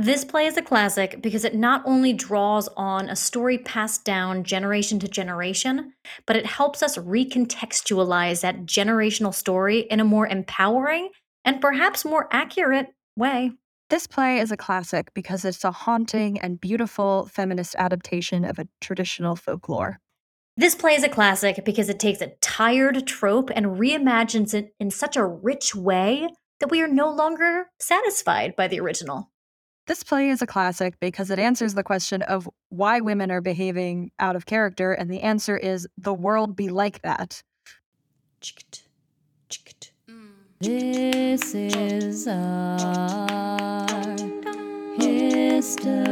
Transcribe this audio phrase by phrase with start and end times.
[0.00, 4.44] This play is a classic because it not only draws on a story passed down
[4.44, 5.92] generation to generation,
[6.24, 11.10] but it helps us recontextualize that generational story in a more empowering
[11.44, 13.52] and perhaps more accurate way.
[13.90, 18.68] This play is a classic because it's a haunting and beautiful feminist adaptation of a
[18.80, 19.98] traditional folklore.
[20.56, 24.90] This play is a classic because it takes a tired trope and reimagines it in
[24.90, 26.26] such a rich way
[26.58, 29.30] that we are no longer satisfied by the original.
[29.90, 34.12] This play is a classic because it answers the question of why women are behaving
[34.20, 37.42] out of character, and the answer is the world be like that.
[40.60, 43.88] This is our
[44.96, 46.04] history.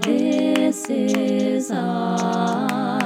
[0.00, 3.05] This is our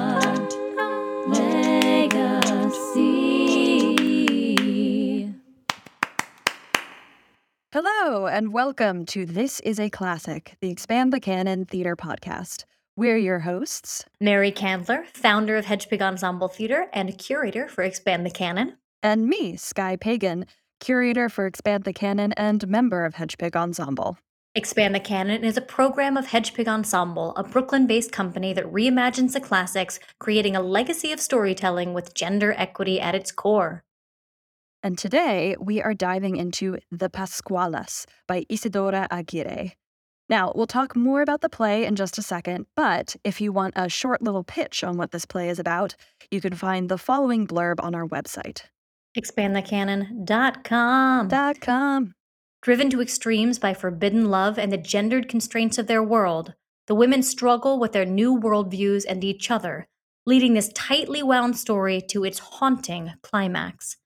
[7.73, 12.65] Hello, and welcome to This is a Classic, the Expand the Canon Theater podcast.
[12.97, 18.31] We're your hosts, Mary Candler, founder of Hedgepig Ensemble Theater and curator for Expand the
[18.31, 18.77] Canon.
[19.05, 20.47] and me, Skye Pagon,
[20.81, 24.19] curator for Expand the Canon and member of Hedgepig Ensemble.
[24.57, 29.35] Expand the Canon is a program of Hedgepig Ensemble, a Brooklyn based company that reimagines
[29.35, 33.85] the classics, creating a legacy of storytelling with gender equity at its core.
[34.83, 39.75] And today we are diving into The Pascualas by Isidora Aguirre.
[40.31, 43.75] Now, we'll talk more about the play in just a second, but if you want
[43.77, 45.97] a short little pitch on what this play is about,
[46.31, 48.63] you can find the following blurb on our website.
[49.19, 51.29] ExpandTheCanon.com.
[51.29, 52.15] Dot com.
[52.63, 56.55] Driven to extremes by forbidden love and the gendered constraints of their world,
[56.87, 59.89] the women struggle with their new worldviews and each other,
[60.27, 63.97] leading this tightly wound story to its haunting climax.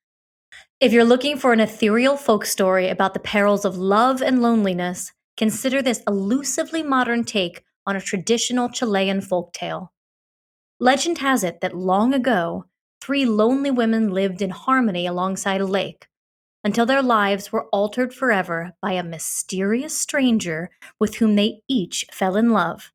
[0.85, 5.13] If you're looking for an ethereal folk story about the perils of love and loneliness,
[5.35, 9.89] consider this elusively modern take on a traditional Chilean folktale.
[10.79, 12.67] Legend has it that long ago,
[13.01, 16.07] three lonely women lived in harmony alongside a lake
[16.63, 20.69] until their lives were altered forever by a mysterious stranger
[21.01, 22.93] with whom they each fell in love.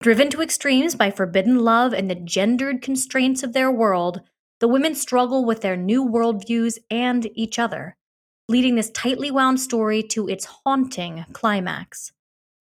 [0.00, 4.20] Driven to extremes by forbidden love and the gendered constraints of their world,
[4.62, 7.96] the women struggle with their new worldviews and each other,
[8.48, 12.12] leading this tightly wound story to its haunting climax.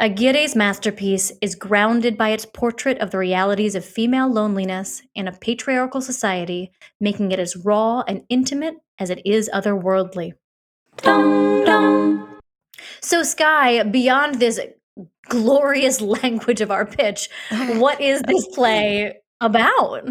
[0.01, 5.31] Aguirre's masterpiece is grounded by its portrait of the realities of female loneliness in a
[5.31, 10.33] patriarchal society, making it as raw and intimate as it is otherworldly.
[10.97, 12.39] Dum dum.
[12.99, 14.59] So, Skye, beyond this
[15.29, 20.07] glorious language of our pitch, what is this play about?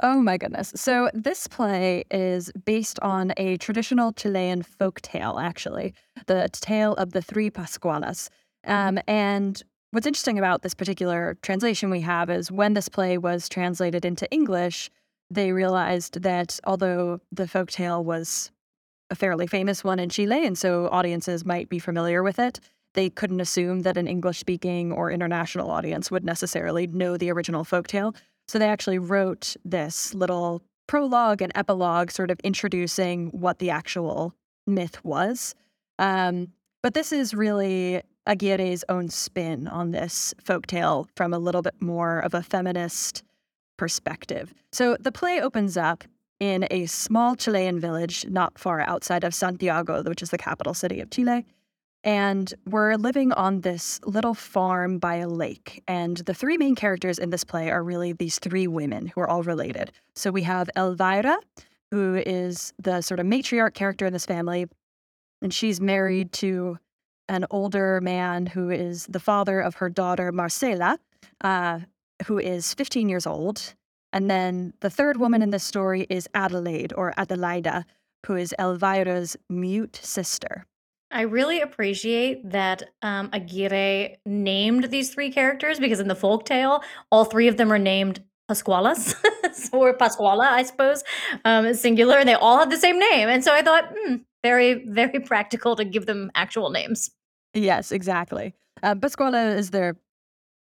[0.00, 0.72] Oh my goodness.
[0.74, 5.94] So, this play is based on a traditional Chilean folk tale, actually,
[6.26, 8.30] the tale of the three Pascualas.
[8.66, 13.48] Um, and what's interesting about this particular translation we have is when this play was
[13.48, 14.90] translated into English,
[15.30, 18.50] they realized that although the folk tale was
[19.10, 22.60] a fairly famous one in Chile, and so audiences might be familiar with it,
[22.94, 27.64] they couldn't assume that an English speaking or international audience would necessarily know the original
[27.64, 28.14] folk tale.
[28.52, 34.34] So they actually wrote this little prologue and epilogue, sort of introducing what the actual
[34.66, 35.54] myth was.
[35.98, 36.48] Um,
[36.82, 42.18] but this is really Aguirre's own spin on this folktale from a little bit more
[42.18, 43.22] of a feminist
[43.78, 44.52] perspective.
[44.70, 46.04] So the play opens up
[46.38, 51.00] in a small Chilean village not far outside of Santiago, which is the capital city
[51.00, 51.46] of Chile.
[52.04, 55.82] And we're living on this little farm by a lake.
[55.86, 59.28] And the three main characters in this play are really these three women who are
[59.28, 59.92] all related.
[60.16, 61.38] So we have Elvira,
[61.92, 64.66] who is the sort of matriarch character in this family.
[65.42, 66.78] And she's married to
[67.28, 70.98] an older man who is the father of her daughter, Marcela,
[71.42, 71.80] uh,
[72.26, 73.74] who is 15 years old.
[74.12, 77.84] And then the third woman in this story is Adelaide or Adelaida,
[78.26, 80.66] who is Elvira's mute sister.
[81.12, 87.24] I really appreciate that um, Aguirre named these three characters because in the folktale, all
[87.24, 89.14] three of them are named Pascualas
[89.72, 91.04] or Pascuala, I suppose,
[91.44, 93.28] um, singular, and they all have the same name.
[93.28, 97.10] And so I thought, hmm, very, very practical to give them actual names.
[97.54, 98.54] Yes, exactly.
[98.82, 99.96] Uh, Pascuala is their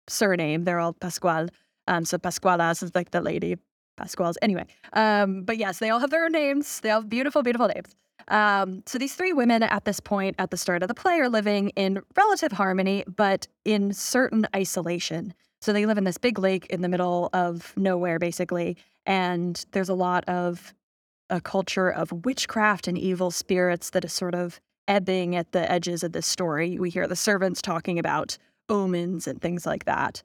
[0.09, 0.65] surname.
[0.65, 1.49] They're all Pascual.
[1.87, 3.57] Um, so Pascualas is like the lady
[3.97, 4.39] Pascuals.
[4.43, 6.81] Anyway, um, but yes, they all have their names.
[6.81, 7.95] They all have beautiful, beautiful names.
[8.29, 11.29] Um, so these three women at this point at the start of the play are
[11.29, 15.35] living in relative harmony, but in certain isolation.
[15.61, 18.77] So they live in this big lake in the middle of nowhere, basically,
[19.07, 20.75] and there's a lot of
[21.31, 26.03] a culture of witchcraft and evil spirits that is sort of ebbing at the edges
[26.03, 26.79] of this story.
[26.79, 28.39] We hear the servants talking about
[28.69, 30.23] omens and things like that.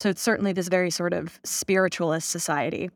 [0.00, 2.90] So it's certainly this very sort of spiritualist society.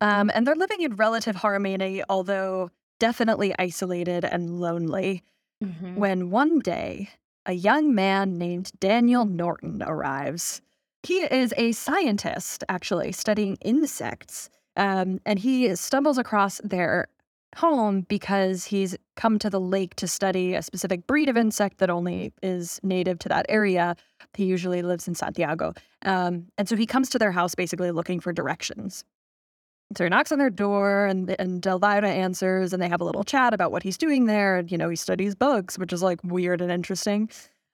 [0.00, 2.70] Um, and they're living in relative harmony, although
[3.04, 5.22] definitely isolated and lonely.
[5.62, 5.96] Mhm.
[5.96, 7.10] When one day,
[7.44, 10.62] a young man named Daniel Norton arrives.
[11.02, 14.48] He is a scientist, actually, studying insects.
[14.76, 17.08] Um, and he stumbles across their
[17.56, 21.90] home because he's come to the lake to study a specific breed of insect that
[21.90, 23.96] only is native to that area.
[24.32, 25.74] He usually lives in Santiago.
[26.06, 29.04] Um, and so he comes to their house basically looking for directions.
[29.96, 33.24] So he knocks on their door, and and Elvira answers, and they have a little
[33.24, 34.56] chat about what he's doing there.
[34.56, 37.28] And you know, he studies bugs, which is like weird and interesting.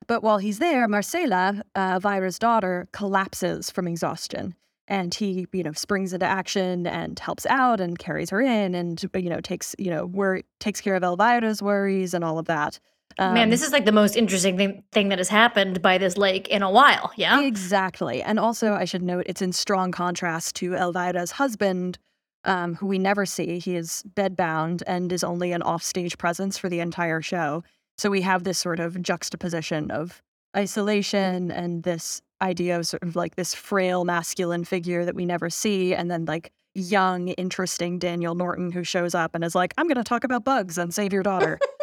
[0.07, 4.55] But while he's there, Marcela, uh, Elvira's daughter, collapses from exhaustion,
[4.89, 9.03] and he, you know, springs into action and helps out and carries her in, and
[9.15, 12.81] you know, takes you know, wor- takes care of Elvira's worries and all of that.
[13.19, 16.17] Man, Um, this is like the most interesting thing, thing that has happened by this
[16.17, 17.13] lake in a while.
[17.17, 17.41] Yeah.
[17.41, 18.23] Exactly.
[18.23, 21.99] And also, I should note it's in strong contrast to Elvira's husband,
[22.45, 23.59] um, who we never see.
[23.59, 27.63] He is bedbound and is only an offstage presence for the entire show.
[27.99, 30.23] So we have this sort of juxtaposition of
[30.57, 35.51] isolation and this idea of sort of like this frail masculine figure that we never
[35.51, 39.87] see, and then like young, interesting Daniel Norton who shows up and is like, I'm
[39.87, 41.59] going to talk about bugs and save your daughter.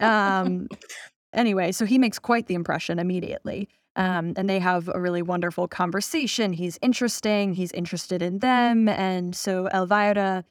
[0.00, 0.68] um,
[1.32, 3.68] anyway, so he makes quite the impression immediately.
[3.96, 6.52] Um, and they have a really wonderful conversation.
[6.52, 8.88] He's interesting, he's interested in them.
[8.88, 10.44] And so Elvira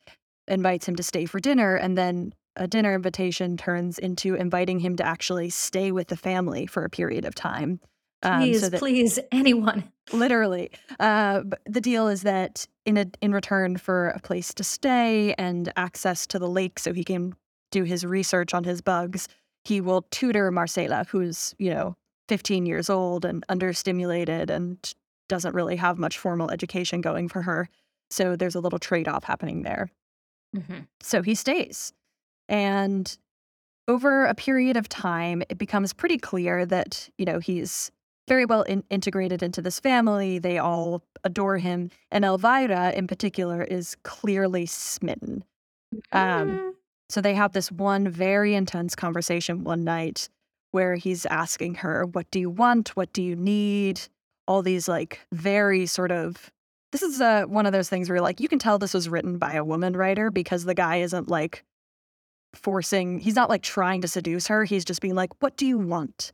[0.48, 1.76] invites him to stay for dinner.
[1.76, 6.66] And then a dinner invitation turns into inviting him to actually stay with the family
[6.66, 7.80] for a period of time.
[8.22, 9.94] Um, Please, so that please, anyone.
[10.12, 14.64] literally uh, but the deal is that in a, in return for a place to
[14.64, 17.34] stay and access to the lake so he can
[17.72, 19.28] do his research on his bugs
[19.66, 21.96] he will tutor marcela who's you know
[22.30, 24.94] 15 years old and understimulated and
[25.28, 27.68] doesn't really have much formal education going for her
[28.10, 29.90] so there's a little trade-off happening there
[30.56, 30.88] Mhm.
[31.00, 31.94] so he stays.
[32.48, 33.16] And
[33.88, 37.92] over a period of time, it becomes pretty clear that, you know, he's
[38.28, 40.40] very well in- integrated into this family.
[40.40, 41.92] They all adore him.
[42.10, 45.44] And Elvira, in particular, is clearly smitten.
[46.12, 46.74] Um, Mm.
[47.10, 50.30] So they have this one very intense conversation one night
[50.72, 52.90] where he's asking her, What do you want?
[52.90, 54.02] What do you need?
[54.48, 56.52] All these, like, very sort of.
[56.92, 59.38] This is uh, one of those things where, like, you can tell this was written
[59.38, 61.64] by a woman writer because the guy isn't like
[62.56, 64.64] forcing, he's not like trying to seduce her.
[64.64, 66.34] He's just being like, What do you want?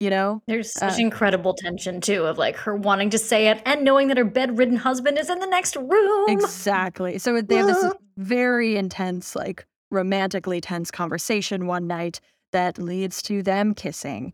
[0.00, 0.42] You know?
[0.46, 4.08] There's such Uh, incredible tension too of like her wanting to say it and knowing
[4.08, 6.28] that her bedridden husband is in the next room.
[6.28, 7.18] Exactly.
[7.18, 12.20] So they have this very intense, like romantically tense conversation one night
[12.52, 14.32] that leads to them kissing.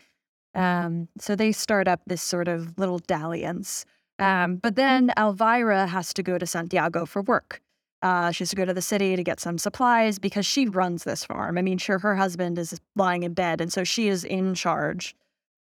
[0.55, 3.85] Um, so they start up this sort of little dalliance.
[4.19, 7.61] Um, but then Elvira has to go to Santiago for work.
[8.03, 11.05] Uh, she has to go to the city to get some supplies because she runs
[11.05, 11.59] this farm.
[11.59, 15.15] I mean, sure, her husband is lying in bed, and so she is in charge.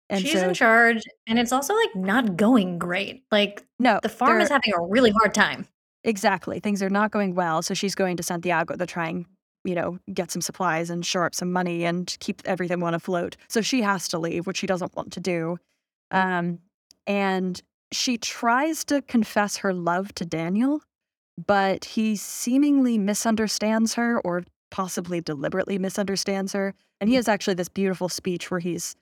[0.08, 3.22] And She's so, in charge, and it's also like not going great.
[3.30, 5.68] Like no, the farm is having a really hard time.
[6.02, 6.60] Exactly.
[6.60, 7.62] Things are not going well.
[7.62, 9.26] So she's going to Santiago to try and,
[9.64, 13.36] you know, get some supplies and shore up some money and keep everything on afloat.
[13.48, 15.58] So she has to leave, which she doesn't want to do.
[16.10, 16.58] Um,
[17.06, 17.60] and
[17.92, 20.82] she tries to confess her love to Daniel,
[21.46, 26.74] but he seemingly misunderstands her or possibly deliberately misunderstands her.
[27.00, 28.96] And he has actually this beautiful speech where he's,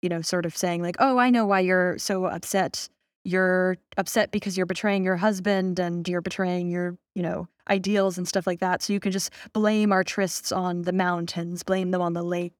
[0.00, 2.88] you know, sort of saying, like, oh, I know why you're so upset
[3.24, 8.26] you're upset because you're betraying your husband and you're betraying your, you know, ideals and
[8.26, 8.82] stuff like that.
[8.82, 12.54] So you can just blame our trysts on the mountains, blame them on the lake.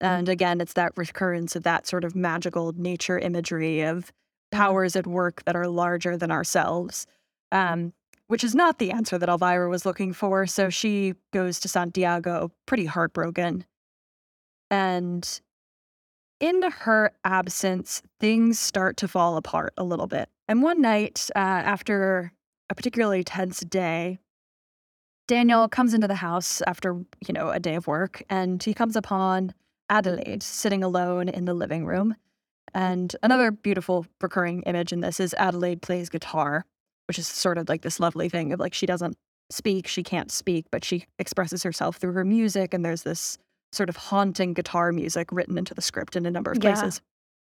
[0.00, 4.12] And again, it's that recurrence of that sort of magical nature imagery of
[4.50, 7.06] powers at work that are larger than ourselves,
[7.52, 7.92] um,
[8.28, 10.46] which is not the answer that Elvira was looking for.
[10.46, 13.64] So she goes to Santiago pretty heartbroken.
[14.70, 15.40] And
[16.40, 20.28] in her absence, things start to fall apart a little bit.
[20.46, 22.32] And one night, uh, after
[22.70, 24.18] a particularly tense day,
[25.28, 28.96] Daniel comes into the house after, you know, a day of work, and he comes
[28.96, 29.54] upon
[29.88, 32.16] Adelaide sitting alone in the living room.
[32.74, 36.64] And another beautiful recurring image in this is Adelaide plays guitar,
[37.06, 39.16] which is sort of like this lovely thing of like she doesn't
[39.50, 42.74] speak, she can't speak, but she expresses herself through her music.
[42.74, 43.38] And there's this
[43.72, 46.74] sort of haunting guitar music written into the script in a number of Yeah.
[46.74, 47.00] places.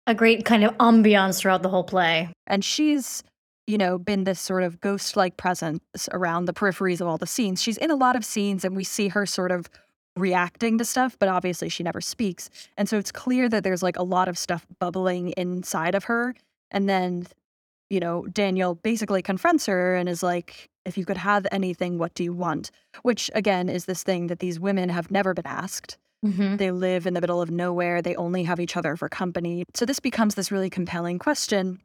[0.06, 2.30] A great kind of ambiance throughout the whole play.
[2.46, 3.22] And she's,
[3.66, 7.26] you know, been this sort of ghost like presence around the peripheries of all the
[7.26, 7.62] scenes.
[7.62, 9.68] She's in a lot of scenes, and we see her sort of
[10.16, 12.48] reacting to stuff, but obviously she never speaks.
[12.76, 16.34] And so it's clear that there's like a lot of stuff bubbling inside of her.
[16.70, 17.26] And then,
[17.90, 22.14] you know, Daniel basically confronts her and is like, if you could have anything, what
[22.14, 22.70] do you want?
[23.02, 25.96] Which again is this thing that these women have never been asked.
[26.24, 26.58] Mhm.
[26.58, 28.00] They live in the middle of nowhere.
[28.00, 29.64] They only have each other for company.
[29.74, 31.80] So this becomes this really compelling question.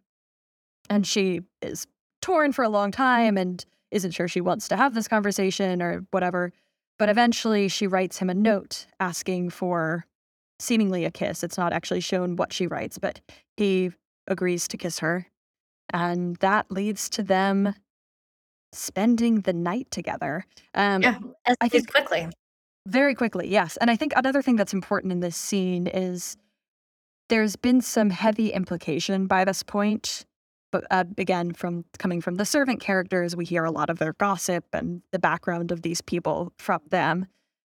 [0.89, 1.85] And she is
[2.21, 6.05] torn for a long time and isn't sure she wants to have this conversation or
[6.11, 6.51] whatever.
[6.97, 10.05] But eventually she writes him a note asking for
[10.59, 11.43] seemingly a kiss.
[11.43, 13.21] It's not actually shown what she writes, but
[13.55, 13.91] he
[14.27, 15.27] agrees to kiss her.
[15.93, 17.73] And that leads to them
[18.73, 20.45] spending the night together.
[20.75, 21.17] Um, Yeah,
[21.47, 22.27] I I think- quickly.
[22.85, 23.77] very quickly, yes.
[23.77, 26.37] And I think another thing that's important in this scene is
[27.29, 30.25] there's been some heavy implication by this point.
[30.71, 34.13] But uh, again, from coming from the servant characters, we hear a lot of their
[34.13, 37.25] gossip and the background of these people from them.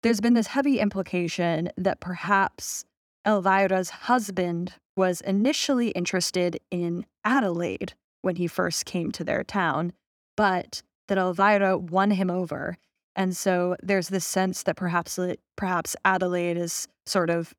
[0.03, 2.85] There's been this heavy implication that perhaps
[3.25, 9.93] Elvira's husband was initially interested in Adelaide when he first came to their town,
[10.35, 12.77] but that Elvira won him over
[13.17, 15.19] and so there's this sense that perhaps
[15.55, 17.53] perhaps Adelaide is sort of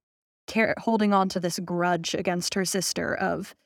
[0.46, 3.56] care, holding on to this grudge against her sister of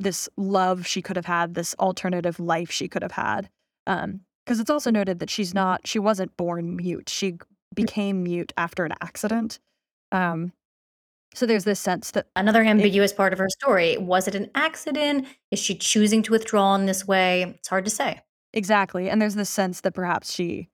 [0.00, 3.48] this love she could have had, this alternative life she could have had.
[3.86, 7.08] Because it's also noted that she's not, she wasn't born mute.
[7.08, 7.38] She
[7.74, 9.60] became mute after an accident.
[10.10, 10.52] Um,
[11.34, 13.96] so there's this sense that Another ambiguous part of her story.
[13.98, 15.26] Was it an accident?
[15.52, 17.42] Is she choosing to withdraw in this way?
[17.58, 18.20] It's hard to say.
[18.52, 19.08] Exactly.
[19.08, 20.68] And there's this sense that perhaps she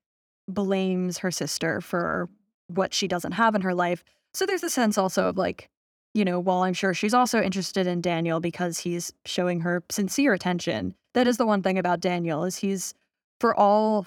[0.49, 2.31] blames her sister for
[2.69, 4.03] what she doesn't have in her life.
[4.33, 5.69] So there's a sense also of like,
[6.17, 10.33] you know, while I'm sure she's also interested in Daniel because he's showing her sincere
[10.33, 10.95] attention.
[11.13, 12.95] That is the one thing about Daniel is he's
[13.39, 14.07] for all,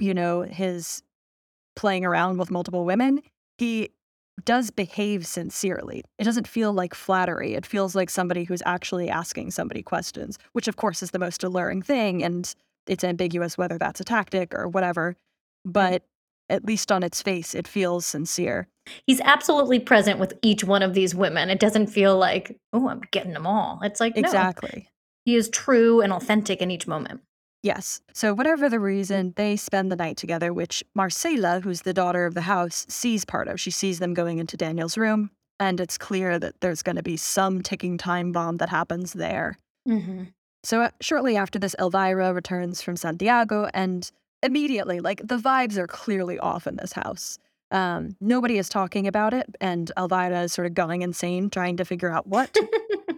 [0.00, 1.02] you know, his
[1.76, 3.22] playing around with multiple women,
[3.58, 3.90] he
[4.44, 6.02] does behave sincerely.
[6.18, 7.54] It doesn't feel like flattery.
[7.54, 11.44] It feels like somebody who's actually asking somebody questions, which of course is the most
[11.44, 12.52] alluring thing and
[12.86, 15.16] it's ambiguous whether that's a tactic or whatever,
[15.64, 16.02] but
[16.48, 18.68] at least on its face, it feels sincere.
[19.06, 21.48] He's absolutely present with each one of these women.
[21.48, 23.80] It doesn't feel like, oh, I'm getting them all.
[23.82, 24.88] It's like, no, Exactly.
[25.24, 27.22] he is true and authentic in each moment.
[27.62, 28.02] Yes.
[28.12, 32.34] So, whatever the reason, they spend the night together, which Marcela, who's the daughter of
[32.34, 33.58] the house, sees part of.
[33.58, 37.16] She sees them going into Daniel's room, and it's clear that there's going to be
[37.16, 39.56] some ticking time bomb that happens there.
[39.88, 40.24] Mm-hmm.
[40.62, 44.10] So, uh, shortly after this, Elvira returns from Santiago, and
[44.44, 47.38] immediately, like, the vibes are clearly off in this house.
[47.70, 51.84] Um, nobody is talking about it, and Elvira is sort of going insane trying to
[51.84, 52.56] figure out what.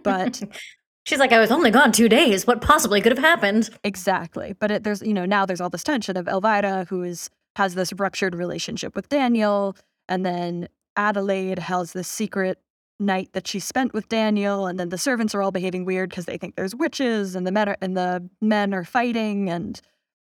[0.03, 0.41] But-
[1.07, 2.45] she's like, I was only gone two days.
[2.45, 3.69] What possibly could have happened?
[3.83, 4.55] Exactly.
[4.59, 7.73] But it, there's, you know, now there's all this tension of Elvira, who is has
[7.73, 9.75] this ruptured relationship with Daniel,
[10.07, 12.59] and then Adelaide has this secret
[12.99, 16.25] night that she spent with Daniel, and then the servants are all behaving weird because
[16.25, 19.81] they think there's witches, and the men are, and the men are fighting, and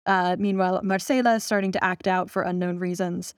[0.05, 3.33] uh, meanwhile Marcela is starting to act out for unknown reasons.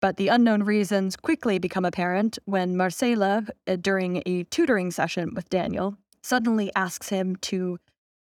[0.00, 5.48] But the unknown reasons quickly become apparent when Marcela, uh, during a tutoring session with
[5.48, 7.78] Daniel, suddenly asks him to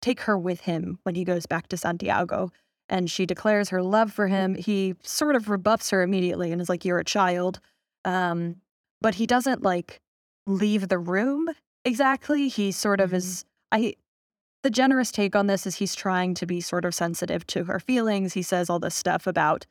[0.02, 2.52] take her with him when he goes back to Santiago.
[2.90, 4.54] And she declares her love for him.
[4.54, 7.60] He sort of rebuffs her immediately and is like, You're a child.
[8.06, 8.58] Um,
[9.02, 10.00] but he doesn't like
[10.46, 11.50] leave the room
[11.86, 12.50] exactly.
[12.50, 13.46] He sort of is.
[13.72, 13.96] I.
[14.64, 17.80] The generous take on this is he's trying to be sort of sensitive to her
[17.80, 18.34] feelings.
[18.34, 19.66] He says all this stuff about,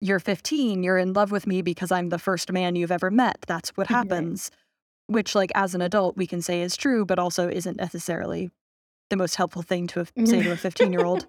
[0.00, 3.38] You're 15, you're in love with me because I'm the first man you've ever met.
[3.48, 4.50] That's what happens.
[5.08, 8.50] Which, like, as an adult, we can say is true, but also isn't necessarily
[9.10, 11.26] the most helpful thing to say to a 15 year old.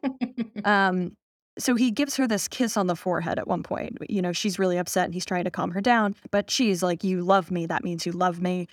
[0.63, 1.15] Um,
[1.59, 3.97] so he gives her this kiss on the forehead at one point.
[4.09, 7.03] You know, she's really upset and he's trying to calm her down, but she's like,
[7.03, 7.65] You love me.
[7.65, 8.67] That means you love me.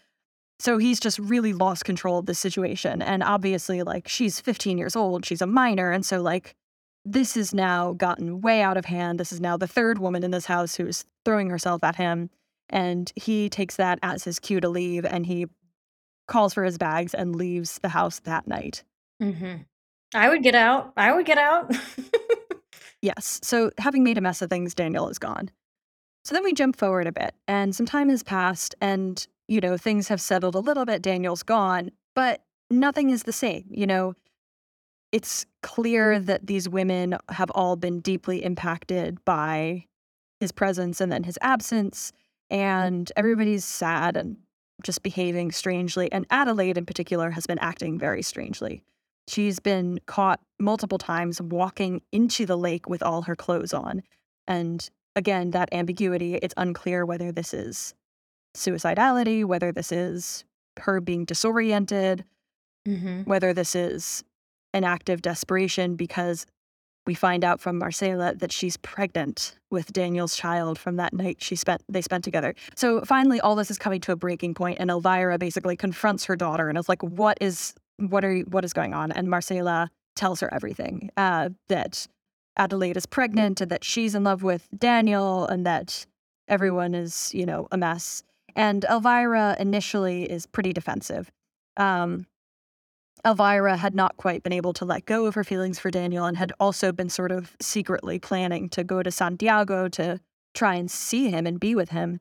[0.59, 3.03] So he's just really lost control of the situation.
[3.03, 5.91] And obviously, like, she's 15 years old, she's a minor.
[5.91, 6.55] And so, like,
[7.05, 9.21] this has now gotten way out of hand.
[9.21, 12.31] This is now the third woman in this house who's throwing herself at him.
[12.71, 15.47] And he takes that as his cue to leave and he
[16.27, 18.85] calls for his bags and leaves the house that night.
[19.21, 19.57] hmm
[20.15, 20.93] I would get out.
[20.97, 21.75] I would get out.
[23.05, 23.39] Yes.
[23.43, 25.51] So, having made a mess of things, Daniel is gone.
[26.25, 29.77] So then we jump forward a bit, and some time has passed, and, you know,
[29.77, 31.03] things have settled a little bit.
[31.03, 33.65] Daniel's gone, but nothing is the same.
[33.71, 34.15] You know,
[35.13, 39.85] it's clear that these women have all been deeply impacted by
[40.41, 42.13] his presence and then his absence,
[42.51, 42.57] mm.
[42.57, 44.37] and everybody's sad and
[44.83, 46.11] just behaving strangely.
[46.11, 48.83] And Adelaide, in particular, has been acting very strangely.
[49.29, 54.03] She's been caught multiple times walking into the lake with all her clothes on.
[54.47, 56.35] And again, that ambiguity.
[56.35, 57.95] It's unclear whether this is
[58.55, 60.45] suicidality, whether this is
[60.81, 62.25] her being disoriented,
[62.87, 63.23] Mm-hmm.
[63.23, 64.23] whether this is
[64.75, 66.45] an act of desperation because
[67.07, 71.57] we find out from Marcela that she's pregnant with Daniel's child from that night she
[71.57, 72.55] spent they spent together.
[72.77, 76.37] So finally all this is coming to a breaking point and Elvira basically confronts her
[76.37, 79.91] daughter and is like what is what are you, what is going on and Marcela
[80.15, 82.07] tells her everything uh, that
[82.59, 86.05] Adelaide is pregnant and that she's in love with Daniel and that
[86.49, 88.23] everyone is, you know, a mess.
[88.57, 91.31] And Elvira initially is pretty defensive.
[91.77, 92.27] Um,
[93.25, 96.37] Elvira had not quite been able to let go of her feelings for Daniel and
[96.37, 100.21] had also been sort of secretly planning to go to Santiago to
[100.53, 102.21] try and see him and be with him,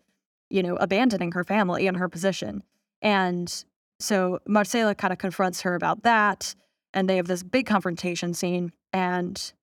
[0.49, 2.63] you know, abandoning her family and her position.
[3.01, 3.63] And
[3.99, 6.55] so Marcela kind of confronts her about that.
[6.93, 8.71] And they have this big confrontation scene.
[8.93, 9.53] And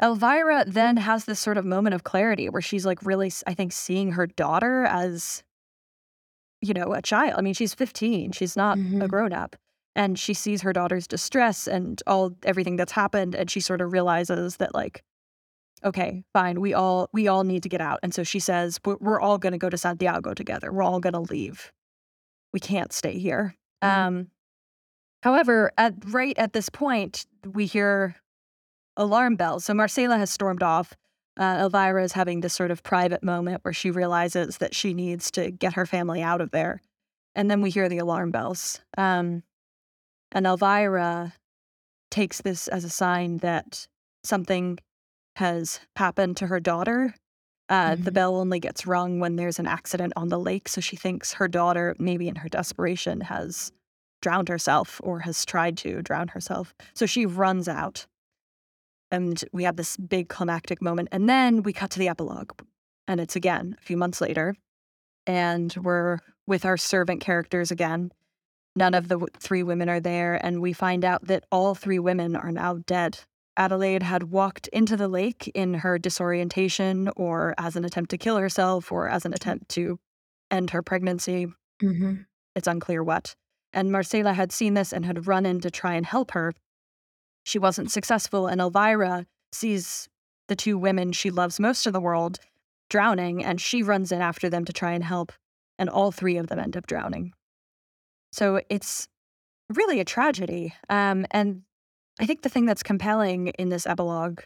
[0.00, 3.72] Elvira then has this sort of moment of clarity where she's like really, I think,
[3.72, 5.42] seeing her daughter as,
[6.60, 7.34] you know, a child.
[7.38, 9.08] I mean, she's 15, she's not a Mhm.
[9.08, 9.56] grown up
[9.96, 13.92] and she sees her daughter's distress and all everything that's happened and she sort of
[13.92, 15.02] realizes that like
[15.84, 18.96] okay fine we all we all need to get out and so she says we're,
[19.00, 21.72] we're all going to go to santiago together we're all going to leave
[22.52, 23.88] we can't stay here Mhm.
[23.88, 24.30] um
[25.22, 28.14] however at right at this point we hear
[28.96, 30.94] alarm bells so marcela has stormed off
[31.40, 35.30] uh, elvira is having this sort of private moment where she realizes that she needs
[35.32, 36.80] to get her family out of there
[37.34, 39.42] and then we hear the alarm bells um
[40.32, 41.34] and Elvira
[42.10, 43.86] takes this as a sign that
[44.24, 44.78] something
[45.36, 47.14] has happened to her daughter.
[47.68, 48.14] Uh, The Mhm.
[48.14, 51.48] bell only gets rung when there's an accident on the lake, so she thinks her
[51.48, 53.72] daughter, maybe in her desperation, has
[54.22, 56.74] drowned herself or has tried to drown herself.
[56.94, 58.06] So she runs out.
[59.10, 61.08] And we have this big climactic moment.
[61.12, 62.52] And then we cut to the epilogue.
[63.08, 64.54] And it's again a few months later.
[65.26, 68.12] And we're with our servant characters again.
[68.76, 71.98] None of the w- three women are there, and we find out that all three
[71.98, 73.18] women are now dead.
[73.56, 78.36] Adelaide had walked into the lake in her disorientation, or as an attempt to kill
[78.36, 79.98] herself, or as an attempt to
[80.50, 81.46] end her pregnancy.
[81.82, 82.22] Mm-hmm.
[82.54, 83.34] It's unclear what.
[83.72, 86.52] And Marcela had seen this and had run in to try and help her.
[87.50, 90.08] She wasn't successful, and Elvira sees
[90.46, 92.38] the two women she loves most in the world
[92.88, 95.32] drowning, and she runs in after them to try and help,
[95.76, 97.32] and all three of them end up drowning.
[98.30, 99.08] So it's
[99.68, 100.74] really a tragedy.
[100.88, 101.62] Um, and
[102.20, 104.42] I think the thing that's compelling in this epilogue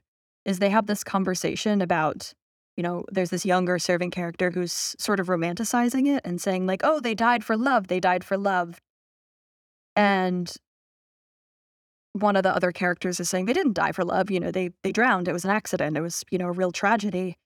[0.47, 2.33] is they have this conversation about,
[2.75, 6.81] you know, there's this younger serving character who's sort of romanticizing it and saying, like,
[6.83, 8.81] oh, they died for love, they died for love.
[9.95, 10.51] And
[12.15, 14.71] one of the other characters is saying they didn't die for love, you know, they
[14.83, 15.29] they drowned.
[15.29, 15.97] It was an accident.
[15.97, 17.37] It was, you know, a real tragedy.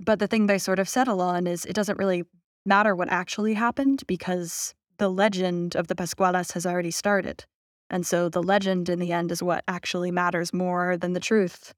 [0.00, 2.24] But the thing they sort of settle on is it doesn't really
[2.66, 7.44] matter what actually happened because the legend of the Pascualas has already started.
[7.90, 11.72] And so the legend in the end is what actually matters more than the truth.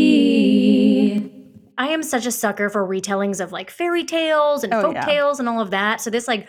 [0.00, 1.30] Legacy.
[1.78, 5.04] I am such a sucker for retellings of like fairy tales and Oh, folk yeah.
[5.04, 6.00] tales and all of that.
[6.00, 6.48] So this like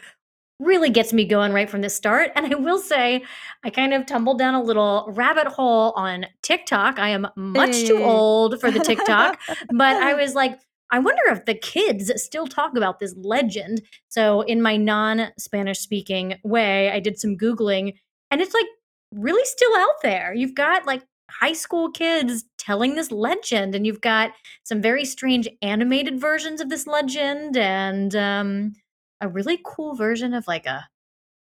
[0.61, 2.31] really gets me going right from the start.
[2.35, 3.23] And I will say,
[3.63, 6.99] I kind of tumbled down a little rabbit hole on TikTok.
[6.99, 9.39] I am much too old for the TikTok,
[9.73, 10.59] but I was like,
[10.91, 13.81] I wonder if the kids still talk about this legend.
[14.09, 17.93] So in my non-Spanish speaking way, I did some googling
[18.29, 18.65] and it's like
[19.11, 20.33] really still out there.
[20.33, 24.31] You've got like high school kids telling this legend and you've got
[24.63, 28.73] some very strange animated versions of this legend and um,
[29.21, 30.87] a really cool version of like a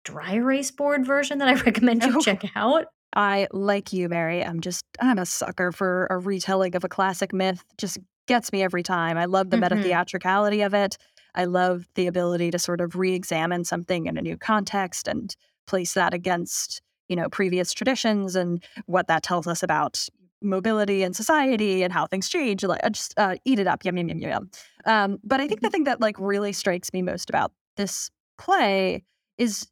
[0.03, 2.21] dry erase board version that I recommend you Oh.
[2.21, 2.85] check out.
[3.15, 7.33] I, like you, Mary, I'm just, I'm a sucker for a retelling of a classic
[7.33, 7.63] myth.
[7.77, 9.17] Just gets me every time.
[9.17, 9.61] I love the Mhm.
[9.61, 10.97] meta theatricality of it.
[11.33, 15.33] I love the ability to sort of re examine something in a new context and
[15.67, 20.07] place that against, you know, previous traditions and what that tells us about
[20.41, 22.63] mobility and society and how things change.
[22.63, 23.83] Like, I just uh, eat it up.
[23.85, 24.49] Yum, yum, yum, yum, yum.
[24.85, 29.03] Um, but I think the thing that like really strikes me most about this play
[29.37, 29.67] is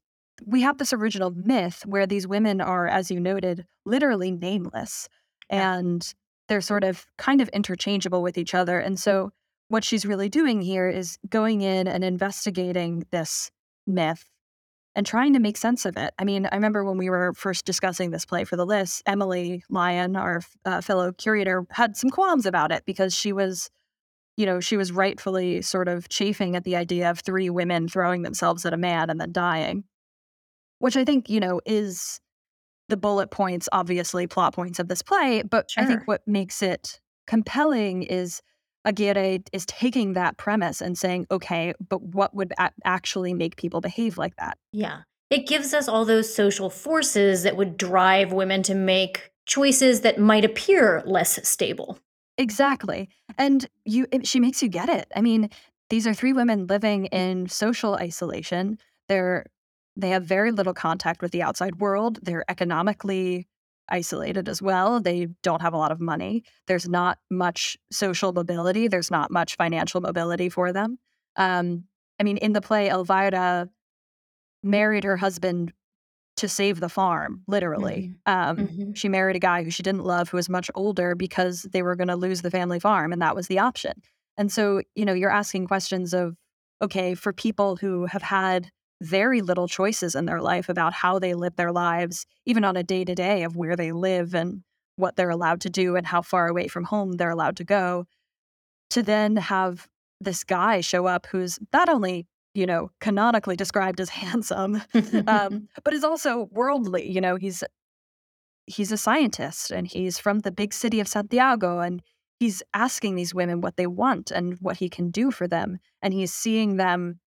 [0.45, 5.07] we have this original myth where these women are, as you noted, literally nameless
[5.49, 6.13] and
[6.47, 8.79] they're sort of kind of interchangeable with each other.
[8.79, 9.31] And so,
[9.67, 13.49] what she's really doing here is going in and investigating this
[13.87, 14.25] myth
[14.95, 16.13] and trying to make sense of it.
[16.19, 19.63] I mean, I remember when we were first discussing this play for the list, Emily
[19.69, 23.71] Lyon, our uh, fellow curator, had some qualms about it because she was
[24.37, 28.23] you know, she was rightfully sort of chafing at the idea of three women throwing
[28.23, 29.83] themselves at a man and then dying,
[30.79, 32.19] which I think, you know, is
[32.89, 35.41] the bullet points, obviously, plot points of this play.
[35.43, 38.41] But I think what makes it compelling is
[38.85, 43.81] Aguirre is taking that premise and saying, okay, but what would a- actually make people
[43.81, 44.57] behave like that?
[44.71, 45.01] Yeah.
[45.31, 50.19] It gives us all those social forces that would drive women to make choices that
[50.19, 51.97] might appear less stable.
[52.37, 53.09] Exactly.
[53.37, 55.07] And you it, she makes you get it.
[55.15, 55.49] I mean,
[55.89, 58.77] these are three women living in social isolation.
[59.07, 59.45] They're
[59.95, 62.19] they have very little contact with the outside world.
[62.21, 63.47] They're economically
[63.87, 64.99] isolated as well.
[64.99, 66.43] They don't have a lot of money.
[66.67, 68.87] There's not much social mobility.
[68.87, 70.97] There's not much financial mobility for them.
[71.37, 71.85] Um,
[72.19, 73.69] I mean, in the play, Elvira
[74.63, 75.71] married her husband
[76.37, 78.13] to save the farm, literally.
[78.25, 78.95] Um, Mhm.
[78.95, 81.95] She married a guy who she didn't love, who was much older because they were
[81.95, 84.01] going to lose the family farm, and that was the option.
[84.37, 86.35] And so, you know, you're asking questions of,
[86.81, 88.69] okay, for people who have had
[89.01, 92.83] very little choices in their life about how they live their lives, even on a
[92.83, 94.63] day to day of where they live and
[94.97, 98.05] what they're allowed to do and how far away from home they're allowed to go,
[98.89, 99.87] to then have
[100.21, 104.81] this guy show up who's not only, you know, canonically described as handsome,
[105.27, 107.11] um, but is also worldly.
[107.11, 107.63] You know, he's
[108.67, 112.01] he's a scientist and he's from the big city of Santiago and
[112.39, 116.13] he's asking these women what they want and what he can do for them and
[116.13, 117.19] he's seeing them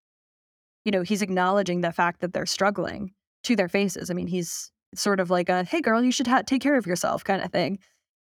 [0.83, 3.11] you know he's acknowledging the fact that they're struggling
[3.43, 6.43] to their faces i mean he's sort of like a hey girl you should ha-
[6.45, 7.77] take care of yourself kind of thing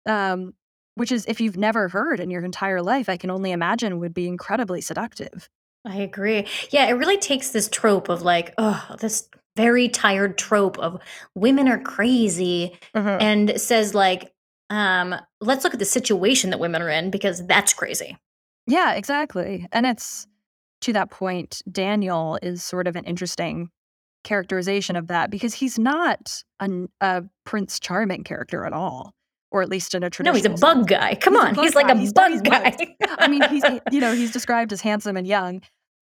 [0.05, 0.53] um,
[0.95, 4.13] which is if you've never heard in your entire life i can only imagine would
[4.13, 5.49] be incredibly seductive
[5.85, 6.47] I agree.
[6.69, 11.01] Yeah, it really takes this trope of like, oh, this very tired trope of
[11.35, 14.31] women are crazy and says like,
[14.69, 18.17] um, let's look at the situation that women are in because that's crazy.
[18.67, 19.67] Yeah, exactly.
[19.71, 20.27] And it's
[20.81, 23.69] to that point, Daniel is sort of an interesting
[24.23, 29.13] characterization of that because he's not an, a Prince Charming character at all,
[29.51, 30.33] or at least in a traditional.
[30.33, 30.61] No, he's a sense.
[30.61, 31.15] bug guy.
[31.15, 32.95] Come He's on, he's like a He's- bug guy.
[33.09, 35.61] I mean, he's you know he's described as handsome and young,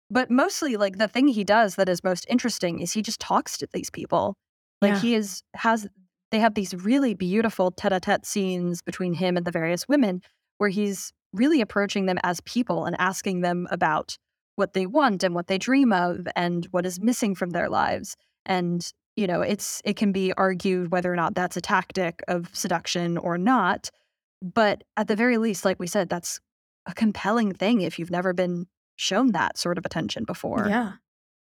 [0.09, 3.57] but mostly like the thing he does that is most interesting is he just talks
[3.57, 4.35] to these people.
[4.81, 4.99] Like Yeah.
[4.99, 5.87] he is has
[6.31, 10.21] they have these really beautiful tete-a-tete scenes between him and the various women
[10.59, 14.17] where he's really approaching them as people and asking them about
[14.55, 18.15] what they want and what they dream of and what is missing from their lives.
[18.45, 22.49] And you know, it's it can be argued whether or not that's a tactic of
[22.53, 23.91] seduction or not.
[24.41, 26.39] But at the very least, like we said, that's
[26.85, 30.65] a compelling thing if you've never been shown that sort of attention before.
[30.67, 30.93] Yeah.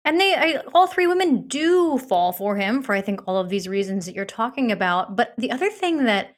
[0.05, 3.49] And they, I, all three women do fall for him for, I think, all of
[3.49, 5.15] these reasons that you're talking about.
[5.15, 6.35] But the other thing that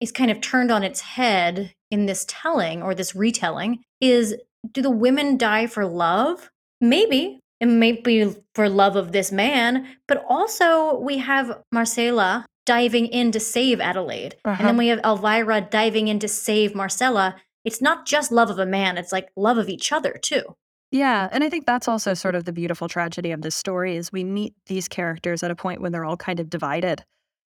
[0.00, 4.36] is kind of turned on its head in this telling or this retelling is
[4.70, 6.50] do the women die for love?
[6.80, 7.40] Maybe.
[7.60, 13.32] It may be for love of this man, but also we have Marcela diving in
[13.32, 14.34] to save Adelaide.
[14.44, 14.64] And Uh-huh.
[14.66, 17.36] then we have Elvira diving in to save Marcela.
[17.64, 20.56] It's not just love of a man, it's like love of each other too.
[20.92, 24.12] Yeah, and I think that's also sort of the beautiful tragedy of this story is
[24.12, 27.04] we meet these characters at a point when they're all kind of divided.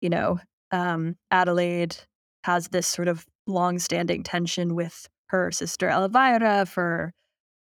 [0.01, 0.39] You know,
[0.71, 1.97] um, Adelaide
[2.45, 7.13] has this sort of long-standing tension with her sister Elvira for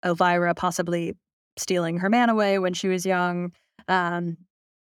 [0.05, 1.15] Elvira possibly
[1.57, 3.53] stealing her man away when she was young.
[3.89, 4.37] Um,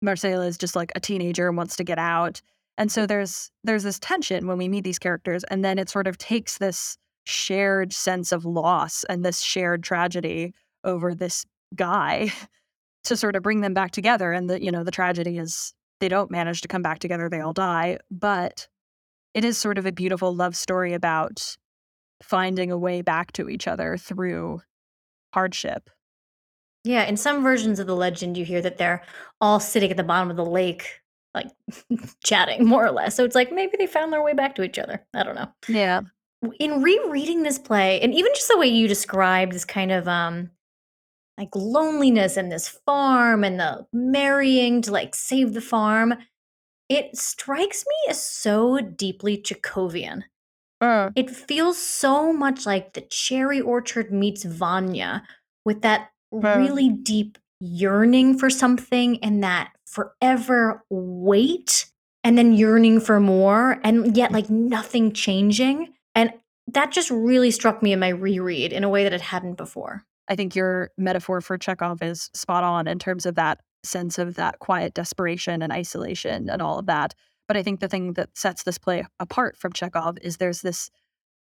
[0.02, 2.40] Marcela is just like a teenager and wants to get out,
[2.76, 6.06] and so there's there's this tension when we meet these characters, and then it sort
[6.06, 12.30] of takes this shared sense of loss and this shared tragedy over this guy
[13.04, 16.08] to sort of bring them back together and the you know the tragedy is they
[16.08, 18.68] don't manage to come back together they all die but
[19.32, 21.56] it is sort of a beautiful love story about
[22.22, 24.60] finding a way back to each other through
[25.32, 25.90] hardship
[26.84, 29.02] Yeah, in some versions of the legend, you hear that they're
[29.40, 31.00] all sitting at the bottom of the lake,
[31.34, 31.48] like
[32.24, 33.16] chatting, more or less.
[33.16, 35.04] So it's like maybe they found their way back to each other.
[35.14, 35.48] I don't know.
[35.66, 36.02] yeah
[36.60, 40.50] In rereading this play, and even just the way you described this kind of um
[41.38, 46.14] like loneliness and this farm and the marrying to like save the farm,
[46.88, 50.22] it strikes me as so deeply Chekhovian.
[51.14, 55.22] It feels so much like the cherry orchard meets Vanya
[55.64, 56.10] with that
[56.42, 56.56] Right.
[56.56, 61.86] really deep yearning for something and that forever wait
[62.22, 65.92] and then yearning for more and yet like nothing changing.
[66.14, 66.32] And
[66.68, 70.02] that just really struck me in my reread in a way that it hadn't before.
[70.28, 74.36] i think your metaphor for chekhov is spot on in terms of that sense of
[74.36, 77.14] that quiet desperation and isolation and all of that
[77.46, 80.90] but i think the thing that sets this play apart from chekhov is there's this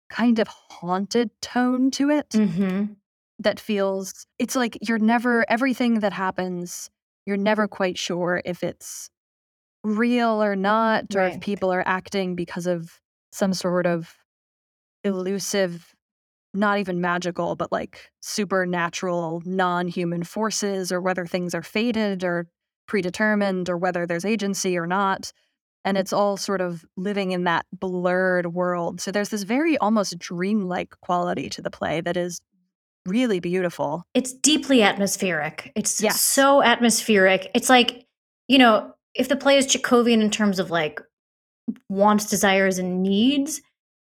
[0.09, 2.93] kind of haunted tone to it Mm-hmm.
[3.39, 6.91] That feels it's like you're never everything that happens
[7.27, 9.11] you're never quite sure if it's
[9.85, 14.15] real or not or if people are acting because of some sort of
[15.05, 15.95] elusive,
[16.55, 22.47] not even magical, but like supernatural, non human forces, or whether things are fated or
[22.87, 25.33] predetermined, or whether there's agency or not.
[25.85, 29.01] And it's all sort of living in that blurred world.
[29.01, 32.41] So there's this very almost dreamlike quality to the play that is
[33.09, 34.05] really beautiful.
[34.15, 35.73] It's deeply atmospheric.
[35.75, 36.21] It's Yes.
[36.21, 37.51] so atmospheric.
[37.55, 38.07] It's like,
[38.47, 41.01] you know, if the play is Chekhovian in terms of like
[41.89, 43.61] wants, desires, and needs,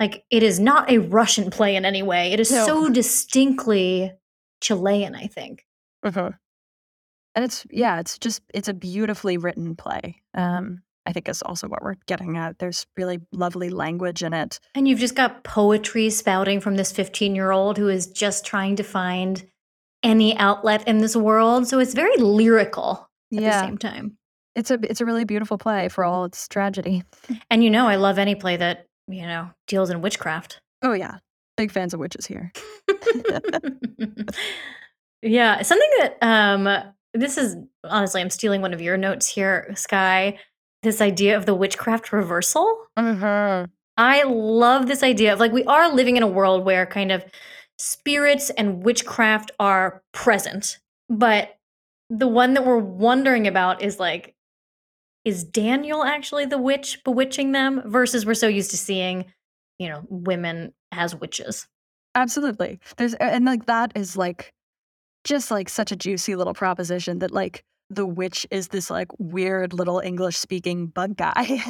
[0.00, 2.32] like it is not a Russian play in any way.
[2.32, 2.66] It is No.
[2.66, 4.12] so distinctly
[4.60, 5.64] Chilean, I think.
[7.34, 10.22] And it's yeah, it's just it's a beautifully written play.
[10.34, 12.58] Um, I think is also what we're getting at.
[12.58, 14.58] There's really lovely language in it.
[14.74, 18.76] And you've just got poetry spouting from this 15 year old who is just trying
[18.76, 19.44] to find
[20.02, 21.68] any outlet in this world.
[21.68, 24.18] So it's very lyrical at the yeah, same time.
[24.54, 27.02] it's a it's a really beautiful play for all its tragedy.
[27.50, 30.60] And you know, I love any play that, you know, deals in witchcraft.
[30.82, 31.18] Oh yeah,
[31.56, 32.52] big fans of witches here.
[35.22, 36.68] yeah, something that um
[37.14, 40.38] this is honestly I'm stealing one of your notes here, Skye.
[40.82, 42.86] This idea of the witchcraft reversal.
[42.98, 43.70] Mm-hmm.
[43.96, 47.24] I love this idea of like we are living in a world where kind of
[47.78, 51.56] spirits and witchcraft are present, but
[52.10, 54.34] the one that we're wondering about is like
[55.24, 59.24] is Daniel actually the witch bewitching them versus we're so used to seeing,
[59.78, 61.66] you know, women as witches.
[62.14, 62.78] Absolutely.
[62.96, 64.52] There's and like that is like
[65.24, 69.72] just like such a juicy little proposition that like the witch is this like weird
[69.72, 71.62] little English speaking bug guy.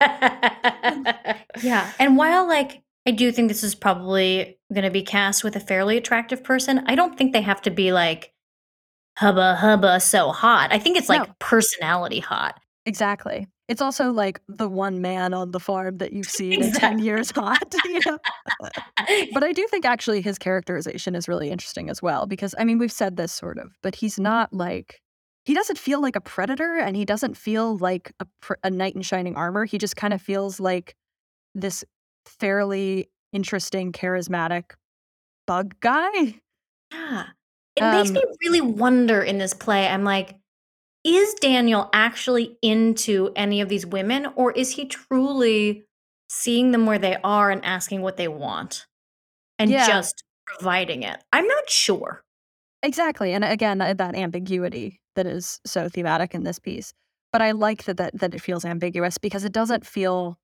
[1.62, 1.90] yeah.
[1.98, 5.60] And while like I do think this is probably going to be cast with a
[5.60, 8.32] fairly attractive person, I don't think they have to be like
[9.18, 10.72] hubba hubba so hot.
[10.72, 11.34] I think it's like No.
[11.38, 12.60] personality hot.
[12.86, 13.48] exactly.
[13.66, 17.30] It's also like the one man on the farm that you've seen in 10 years
[17.30, 17.74] hot.
[17.86, 18.18] you know?
[19.32, 22.78] But I do think actually his characterization is really interesting as well because I mean
[22.78, 24.24] we've said this sort of, but he's mm-hmm.
[24.24, 25.00] not like
[25.44, 28.26] he doesn't feel like a predator and he doesn't feel like a,
[28.64, 29.64] a knight in shining armor.
[29.64, 30.94] He just kind of feels like
[31.54, 31.84] this
[32.26, 34.72] fairly interesting, charismatic
[35.46, 36.40] bug guy.
[36.92, 37.26] yeah.
[37.76, 39.88] It makes Um, me really wonder in this play.
[39.88, 40.36] I'm like,
[41.04, 45.84] is Daniel actually into any of these women or is he truly
[46.28, 48.86] seeing them where they are and asking what they want
[49.58, 49.86] and Yeah.
[49.86, 51.22] just providing it?
[51.32, 52.22] I'm not sure.
[52.82, 53.32] Exactly.
[53.32, 56.92] And again, that ambiguity that is so thematic in this piece.
[57.32, 60.38] But I like that, that that it feels ambiguous because it doesn't feel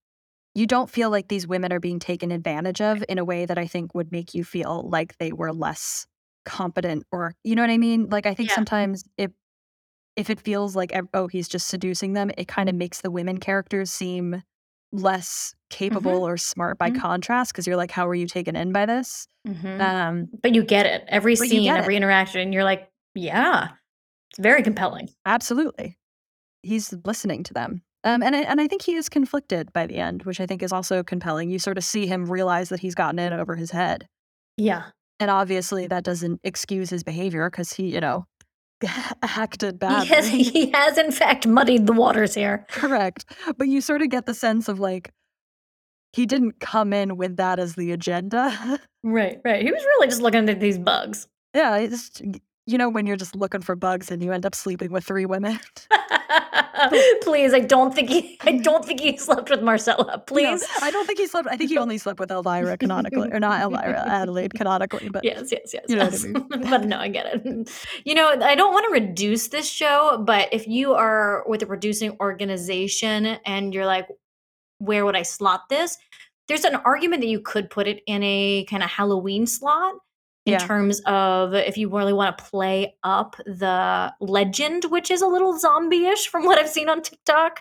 [0.55, 3.59] you don't feel like these women are being taken advantage of in a way that
[3.59, 6.07] I think would make you feel like they were less
[6.47, 8.09] competent or you know what I mean?
[8.11, 8.55] Like I think Yeah.
[8.55, 9.33] sometimes if
[10.17, 13.39] if it feels like oh he's just seducing them, it kind of makes the women
[13.39, 14.43] characters seem
[14.93, 17.01] less capable or smart by Mhm.
[17.01, 19.27] contrast because you're like how are you taken in by this?
[19.47, 19.81] Mhm.
[19.81, 21.05] Um But you get it.
[21.09, 21.85] Every scene, get it.
[21.85, 23.71] every interaction, you're like, yeah,
[24.31, 25.09] it's very compelling.
[25.27, 25.99] Absolutely.
[26.63, 27.83] He's listening to them.
[28.05, 30.63] Um, and, I, and I think he is conflicted by the end, which I think
[30.63, 31.51] is also compelling.
[31.51, 34.07] You sort of see him realize that he's gotten in over his head.
[34.57, 34.85] Yeah.
[35.19, 38.25] And obviously, that doesn't excuse his behavior because he, you know,
[39.23, 40.07] acted He badly.
[40.09, 42.65] has, he has, in fact, muddied the waters here.
[42.71, 43.27] Correct.
[43.59, 45.11] But you sort of get the sense of like,
[46.15, 48.81] he didn't come in with that as the agenda.
[49.03, 49.63] Right, right.
[49.63, 51.27] He was really just looking at these bugs.
[51.55, 52.21] yeah, it's,
[52.71, 55.27] you know, when you're just looking for bugs and you end up sleeping with three
[55.27, 55.59] women.
[57.23, 58.39] Please, I don't think he.
[58.43, 60.01] I don't think he slept with Marcela.
[60.11, 60.67] No, Please.
[60.81, 61.49] I don't think he slept.
[61.51, 65.09] I think he only slept with Elvira canonically, or not Elvira, Adelaide canonically.
[65.09, 65.85] But Yes, yes, yes.
[65.89, 66.71] You know what I mean.
[66.71, 67.71] but no, I get it.
[68.05, 71.67] You know, I don't want to reduce this show, but if you are with a
[71.67, 74.07] producing organization and you're like,
[74.79, 75.99] where would I slot this?
[76.49, 79.95] There's an argument that you could put it in a kind of Halloween slot
[80.47, 80.59] in Yeah.
[80.59, 85.59] terms of if you really want to play up the legend, which is a little
[85.59, 87.61] zombie-ish from what I've seen on TikTok,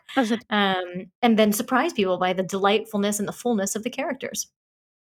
[0.49, 4.47] um, and then surprise people by the delightfulness and the fullness of the characters.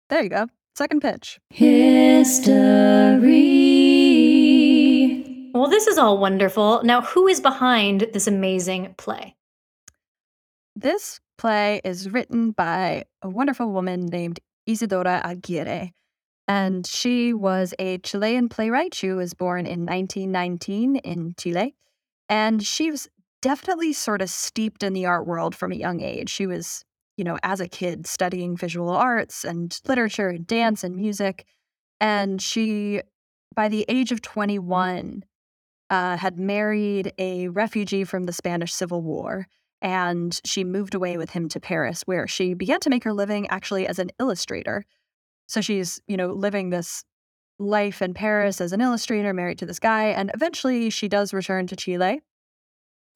[0.08, 0.46] there you go.
[0.76, 1.38] Second pitch.
[4.10, 5.50] History.
[5.54, 6.82] Well, this is all wonderful.
[6.84, 9.36] Now, who is behind this amazing play?
[10.76, 15.92] This play is written by a wonderful woman named Isidora Aguirre.
[16.50, 18.92] And she was a Chilean playwright.
[18.92, 21.76] She was born in 1919 in Chile.
[22.28, 23.08] And she was
[23.40, 26.28] definitely sort of steeped in the art world from a young age.
[26.28, 26.84] She was,
[27.16, 31.46] you know, as a kid studying visual arts and literature and dance and music.
[32.00, 33.00] And she,
[33.54, 35.22] by the age of 21,
[35.88, 39.46] uh, had married a refugee from the Spanish Civil War
[39.82, 43.48] and she moved away with him to Paris, where she began to make her living
[43.48, 44.84] actually as an illustrator.
[45.50, 47.02] So she's, you know, living this
[47.58, 50.04] life in Paris as an illustrator, married to this guy.
[50.04, 52.20] And eventually she does return to Chile.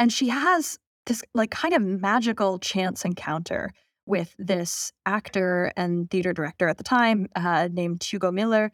[0.00, 3.70] And she has this like kind of magical chance encounter
[4.04, 8.72] with this actor and theater director at the time uh, named Hugo Miller.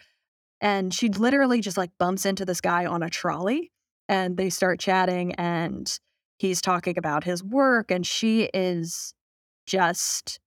[0.63, 3.71] And she literally just like bumps into this guy on a trolley
[4.09, 6.01] and they start chatting and
[6.39, 9.13] he's talking about his work and she is
[9.67, 10.41] just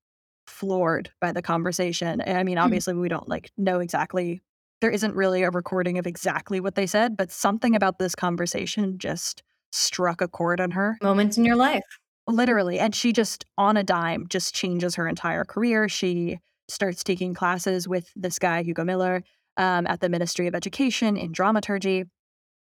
[0.53, 2.21] floored by the conversation.
[2.25, 2.63] I mean, Hmm.
[2.63, 4.41] obviously we don't like know exactly
[4.81, 8.97] there isn't really a recording of exactly what they said, but something about this conversation
[8.97, 10.97] just struck a chord on her.
[11.01, 11.85] Moments in your life.
[12.27, 12.79] Literally.
[12.79, 15.87] And she just, on a dime, just changes her entire career.
[15.87, 16.37] She
[16.67, 19.23] starts taking classes with this guy, Hugo Miller,
[19.55, 22.03] um, at the Ministry of Education in dramaturgy.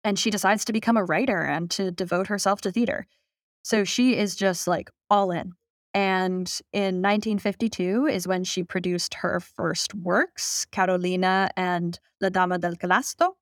[0.04, 3.06] And she decides to become a writer and to devote herself to theater.
[3.62, 5.54] So she is just like all in.
[5.94, 12.76] And in 1952 is when she produced her first works, Carolina and La Dama del
[12.76, 13.34] Canasto,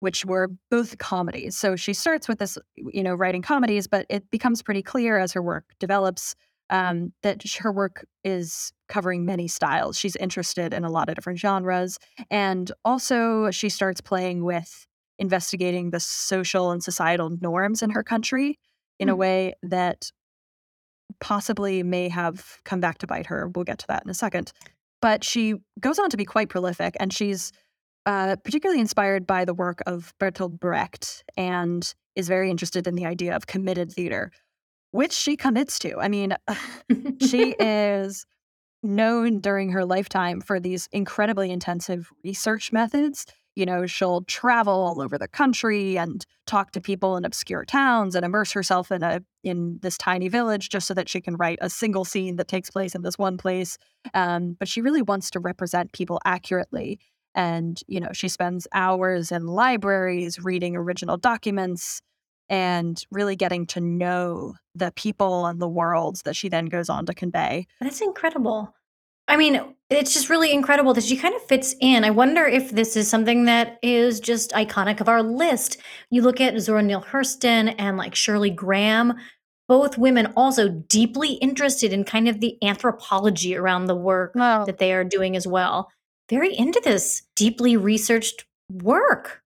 [0.00, 1.56] which were both comedies.
[1.56, 5.32] So she starts with this, you know, writing comedies, but it becomes pretty clear as
[5.32, 6.34] her work develops
[6.70, 9.98] um, that her work is covering many styles.
[9.98, 11.98] She's interested in a lot of different genres.
[12.30, 14.86] And also, she starts playing with
[15.18, 18.58] investigating the social and societal norms in her country
[18.98, 19.18] in a Hmm.
[19.18, 20.10] way that
[21.20, 23.48] possibly may have come back to bite her.
[23.48, 24.52] We'll get to that in a second.
[25.00, 27.52] But she goes on to be quite prolific, and she's
[28.06, 33.06] uh, particularly inspired by the work of Bertolt Brecht and is very interested in the
[33.06, 34.30] idea of committed theater,
[34.90, 35.98] which she commits to.
[35.98, 36.36] I mean,
[37.20, 38.26] she is
[38.82, 43.26] known during her lifetime for these incredibly intensive research methods.
[43.56, 48.14] You know, she'll travel all over the country and talk to people in obscure towns
[48.14, 51.58] and immerse herself in a in this tiny village just so that she can write
[51.60, 53.78] a single scene that takes place in this one place.
[54.12, 56.98] Um, but she really wants to represent people accurately.
[57.34, 62.00] And, you know, she spends hours in libraries reading original documents
[62.48, 67.06] and really getting to know the people and the worlds that she then goes on
[67.06, 67.66] to convey.
[67.80, 68.74] That's incredible.
[69.28, 72.04] I mean, it's just really incredible that she kind of fits in.
[72.04, 75.78] I wonder if this is something that is just iconic of our list.
[76.10, 79.14] You look at Zora Neale Hurston and like Shirley Graham,
[79.68, 84.78] both women also deeply interested in kind of the anthropology around the work Well, that
[84.78, 85.90] they are doing as well.
[86.28, 89.42] Very into this deeply researched work.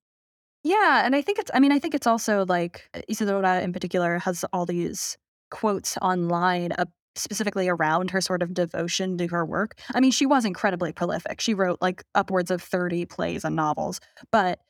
[0.64, 3.73] Yeah, and I think it's I mean, I think it's also like uh, Isidora in
[3.73, 5.17] particular has all these
[5.51, 6.73] quotes online
[7.18, 9.78] specifically around her sort of devotion to her work.
[9.94, 11.40] I mean, she was incredibly prolific.
[11.40, 14.00] She wrote like upwards of 30 plays and novels,
[14.31, 14.61] but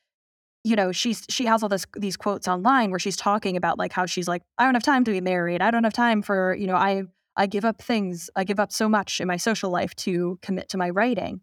[0.65, 3.93] you know, she's she has all this these quotes online where she's talking about like
[3.93, 5.63] how she's like I don't have time to be married.
[5.63, 7.05] I don't have time for, you know, I
[7.37, 8.29] I give up things.
[8.35, 11.41] I give up so much in my social life to commit to my writing.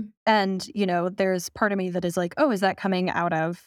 [0.00, 0.08] Mm.
[0.26, 3.32] And, you know, there's part of me that is like, "Oh, is that coming out
[3.34, 3.62] of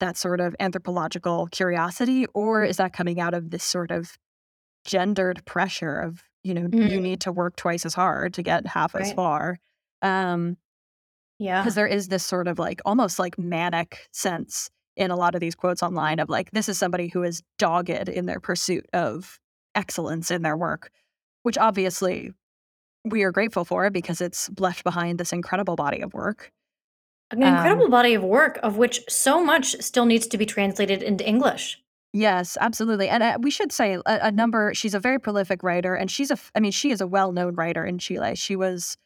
[0.00, 4.18] that sort of anthropological curiosity or is that coming out of this sort of
[4.84, 7.02] gendered pressure of you know you Mm.
[7.02, 9.58] need to work twice as hard to get half as far
[10.02, 10.56] um
[11.38, 11.60] Yeah.
[11.62, 15.40] because there is this sort of like almost like manic sense in a lot of
[15.40, 19.38] these quotes online of like this is somebody who is dogged in their pursuit of
[19.74, 20.90] excellence in their work
[21.42, 22.32] which obviously
[23.04, 26.52] we are grateful for because it's left behind this incredible body of work
[27.30, 31.02] An Um, incredible body of work of which so much still needs to be translated
[31.02, 31.80] into English.
[32.12, 33.08] Yes, absolutely.
[33.08, 36.30] And uh, we should say a, a number, she's a very prolific writer, and she's
[36.30, 38.34] a, I mean, she is a well known writer in Chile.
[38.34, 38.96] She was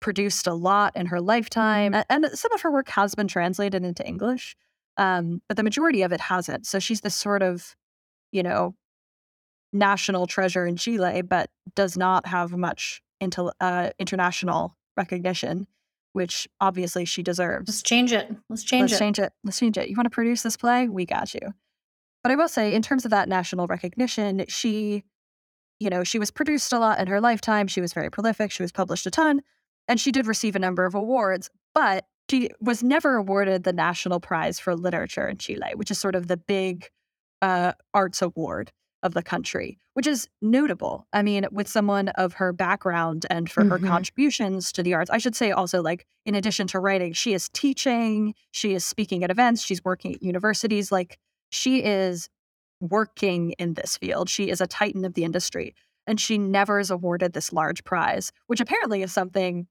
[0.00, 3.84] produced a lot in her lifetime, a- and some of her work has been translated
[3.84, 4.56] into English,
[4.96, 6.66] um, but the majority of it hasn't.
[6.66, 7.76] So she's this sort of,
[8.32, 8.74] you know,
[9.72, 15.68] national treasure in Chile, but does not have much into, uh, international recognition,
[16.14, 17.68] which obviously she deserves.
[17.68, 18.34] Let's change it.
[18.48, 18.98] Let's change Let's it.
[18.98, 19.32] change it.
[19.44, 19.88] Let's change it.
[19.88, 20.88] You want to produce this play?
[20.88, 21.40] We got you.
[22.22, 25.04] But I will say, in terms of that national recognition, she,
[25.78, 27.66] you know, she was produced a lot in her lifetime.
[27.66, 28.50] She was very prolific.
[28.50, 29.42] She was published a ton,
[29.88, 31.50] and she did receive a number of awards.
[31.74, 36.14] But she was never awarded the National Prize for Literature in Chile, which is sort
[36.14, 36.88] of the big
[37.42, 38.70] uh, arts award
[39.02, 41.06] of the country, which is notable.
[41.14, 43.88] I mean, with someone of her background and for her Mhm.
[43.88, 47.48] contributions to the arts, I should say also, like, in addition to writing, she is
[47.48, 50.92] teaching, she is speaking at events, she's working at universities.
[50.92, 51.18] Like,
[51.50, 52.28] she is
[52.80, 54.28] working in this field.
[54.28, 55.74] She is a titan of the industry.
[56.06, 59.66] And she never is awarded this large prize, which apparently is something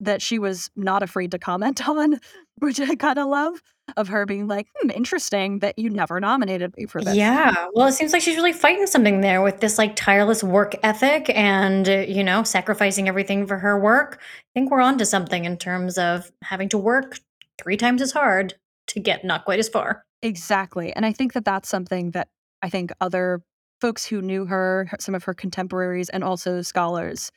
[0.00, 2.18] that she was not afraid to comment on
[2.58, 3.62] which I kind of love,
[3.96, 7.14] of her being like, hmm, interesting that you never nominated me for this.
[7.14, 7.66] Yeah.
[7.74, 11.30] Well, it seems like she's really fighting something there with this like tireless work ethic
[11.30, 14.18] and, you know, sacrificing everything for her work.
[14.20, 17.20] I think we're on to something in terms of having to work
[17.58, 18.54] three times as hard
[18.88, 20.05] to get not quite as far.
[20.22, 20.92] Exactly.
[20.94, 22.28] And I think that that's something that
[22.62, 23.42] I think other
[23.80, 27.30] folks who knew her, some of her contemporaries, and also scholars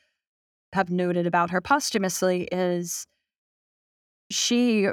[0.72, 3.06] have noted about her posthumously is
[4.30, 4.88] she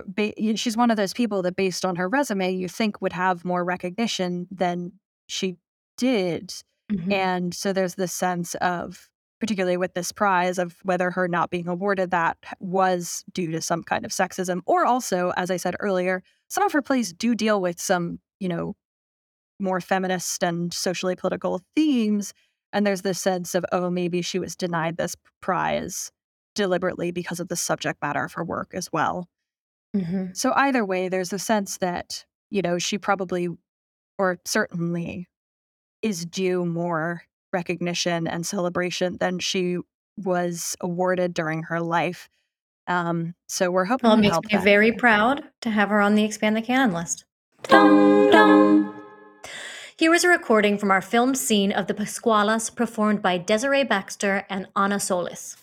[0.55, 3.63] she's one of those people that based on her resume you think would have more
[3.63, 4.91] recognition than
[5.27, 5.57] she
[5.97, 6.51] did
[6.91, 7.11] mm-hmm.
[7.11, 9.09] and so there's this sense of
[9.39, 13.83] particularly with this prize of whether her not being awarded that was due to some
[13.83, 17.61] kind of sexism or also as i said earlier some of her plays do deal
[17.61, 18.75] with some you know
[19.59, 22.33] more feminist and socially political themes
[22.73, 26.11] and there's this sense of oh maybe she was denied this prize
[26.55, 29.27] deliberately because of the subject matter of her work as well.
[29.95, 33.47] Hmm so either way, there's a sense that, you know, she probably
[34.17, 35.27] or certainly
[36.01, 37.23] is due more
[37.53, 39.77] recognition and celebration than she
[40.17, 42.29] was awarded during her life.
[42.87, 44.63] Um, so we're hoping Well, it to makes help me that.
[44.63, 47.25] very proud to have her on the Expand the Canon list.
[47.63, 48.93] Dum dum.
[49.97, 54.45] Here is a recording from our film scene of the Pascualas performed by Desiree Baxter
[54.49, 55.57] and Anna Solis.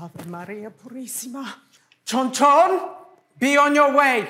[0.00, 1.54] Ave Maria Purissima.
[2.04, 2.90] Chon Chon,
[3.38, 4.28] be on your way.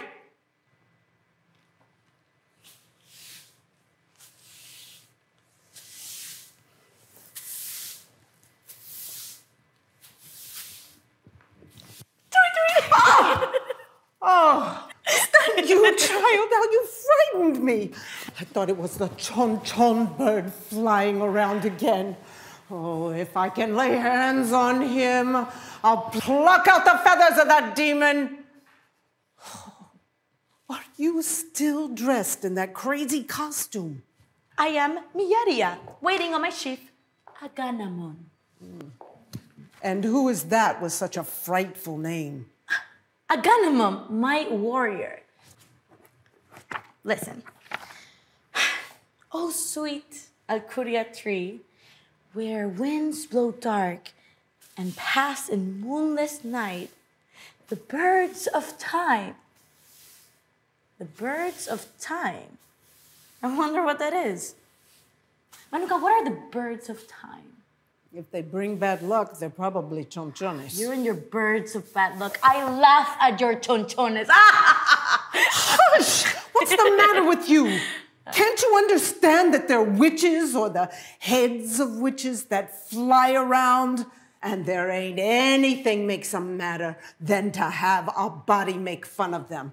[14.20, 14.88] Oh,
[15.58, 17.92] you child, how you frightened me.
[18.40, 22.16] I thought it was the chon chon bird flying around again.
[22.70, 25.34] Oh, if I can lay hands on him,
[25.82, 28.44] I'll pluck out the feathers of that demon.
[30.70, 34.02] Are you still dressed in that crazy costume?
[34.58, 36.80] I am Miyaria, waiting on my chief,
[37.40, 38.16] Aganamon.
[39.80, 42.46] And who is that with such a frightful name?
[43.30, 45.22] Aganamon, my warrior.
[47.04, 47.42] Listen.
[49.30, 51.60] Oh, sweet Alcuria tree,
[52.38, 54.12] where winds blow dark
[54.76, 56.88] and pass in moonless night,
[57.68, 59.34] the birds of time.
[61.00, 62.58] The birds of time.
[63.42, 64.54] I wonder what that is.
[65.72, 67.58] Manuka, what are the birds of time?
[68.14, 70.78] If they bring bad luck, they're probably chonchones.
[70.78, 72.38] You and your birds of bad luck.
[72.44, 74.28] I laugh at your chonchones.
[74.30, 76.24] Hush!
[76.52, 77.80] What's the matter with you?
[78.32, 84.06] Can't you understand that they're witches or the heads of witches that fly around?
[84.42, 89.48] And there ain't anything makes them madder than to have a body make fun of
[89.48, 89.72] them.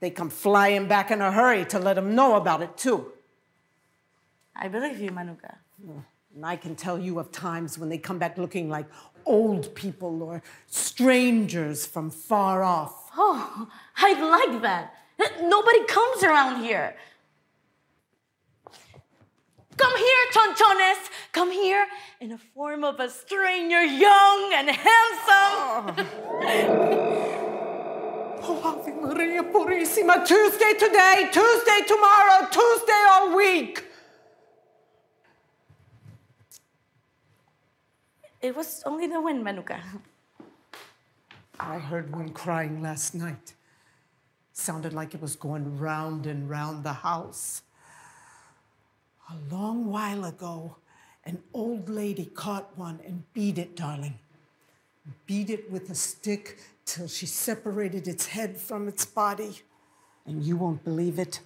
[0.00, 3.12] They come flying back in a hurry to let them know about it too.
[4.54, 5.58] I believe you, Manuka.
[6.34, 8.86] And I can tell you of times when they come back looking like
[9.24, 13.10] old people or strangers from far off.
[13.16, 14.12] Oh, I
[14.48, 14.94] like that.
[15.42, 16.96] Nobody comes around here.
[19.76, 21.10] Come here, chonchones.
[21.32, 21.86] Come here
[22.20, 26.06] in the form of a stranger, young and handsome.
[28.42, 30.26] Oh, oh Ave Maria Purissima.
[30.26, 33.84] Tuesday today, Tuesday tomorrow, Tuesday all week.
[38.40, 39.80] It was only the wind, Manuka.
[41.58, 43.54] I heard one crying last night.
[44.52, 47.62] Sounded like it was going round and round the house.
[49.28, 50.76] A long while ago,
[51.24, 54.18] an old lady caught one and beat it, darling.
[55.26, 59.62] Beat it with a stick till she separated its head from its body.
[60.24, 61.40] And you won't believe it,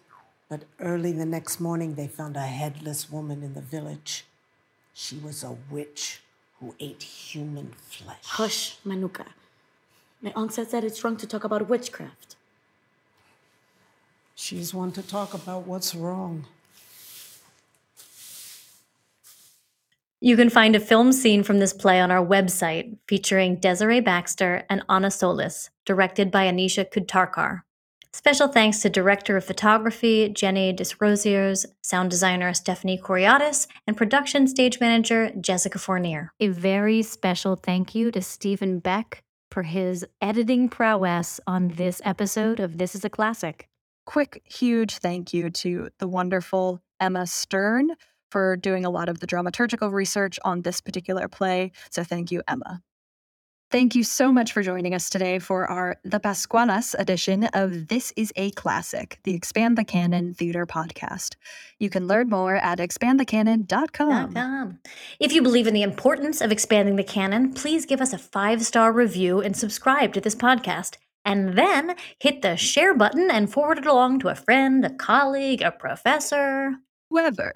[0.48, 4.24] but early the next morning they found a headless woman in the village.
[4.92, 6.20] She was a witch
[6.58, 8.24] who ate human flesh.
[8.24, 9.26] Hush, Manuka.
[10.20, 12.36] My aunt said that it's wrong to talk about witchcraft.
[14.34, 16.44] She's one to talk about what's wrong.
[20.22, 24.64] You can find a film scene from this play on our website featuring Desiree Baxter
[24.68, 27.62] and Anna Solis, directed by Anisha Kudtarkar.
[28.12, 34.78] Special thanks to Director of Photography Jenny Desrosiers, Sound Designer Stephanie Coriatis, and Production Stage
[34.78, 36.34] Manager Jessica Fournier.
[36.38, 42.60] A very special thank you to Stephen Beck for his editing prowess on this episode
[42.60, 43.68] of This is a Classic.
[44.04, 47.92] Quick, huge thank you to the wonderful Emma Stern
[48.30, 51.72] for doing a lot of the dramaturgical research on this particular play.
[51.90, 52.82] So thank you, Emma.
[53.70, 58.12] Thank you so much for joining us today for our The Pascualas edition of This
[58.16, 61.36] is a Classic, the Expand the Canon Theater podcast.
[61.78, 64.80] You can learn more at expandthecanon.com.
[65.20, 68.64] If you believe in the importance of expanding the canon, please give us a five
[68.64, 70.96] star review and subscribe to this podcast.
[71.24, 75.62] And then hit the share button and forward it along to a friend, a colleague,
[75.62, 76.78] a professor.
[77.10, 77.52] Whoever.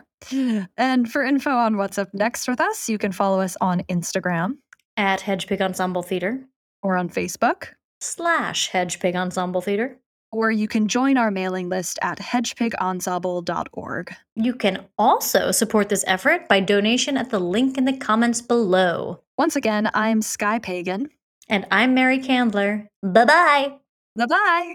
[0.77, 4.57] And for info on what's up next with us, you can follow us on Instagram
[4.97, 6.41] At Hedgepig Ensemble Theater
[6.83, 7.69] or on Facebook,
[8.01, 9.97] slash Hedgepig Ensemble Theater.
[10.33, 14.15] or you can join our mailing list at hedgepigensemble.org.
[14.35, 19.21] You can also support this effort by donation at the link in the comments below.
[19.39, 21.09] Once again, I'm Skye Pagon.
[21.49, 22.89] And I'm Mary Candler.
[23.03, 23.75] Bye bye.
[24.17, 24.75] Bye bye.